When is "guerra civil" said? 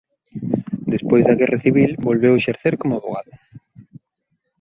1.39-1.91